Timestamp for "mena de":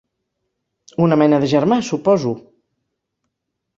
1.23-1.51